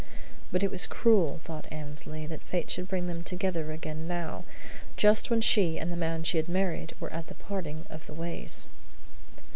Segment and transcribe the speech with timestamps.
[0.51, 4.45] But it was cruel, thought Annesley, that fate should bring them together again now,
[4.97, 8.13] just when she and the man she had married were at the parting of the
[8.15, 8.67] ways.